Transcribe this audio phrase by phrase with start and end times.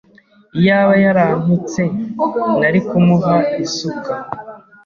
[0.57, 1.81] Iyaba yarantutse,
[2.59, 4.13] nari kumuha isuka.